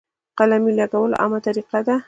[0.29, 1.95] د قلمې لګول عامه طریقه ده.